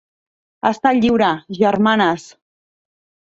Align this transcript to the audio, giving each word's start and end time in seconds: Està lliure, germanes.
Està 0.69 0.93
lliure, 0.99 1.27
germanes. 1.59 2.27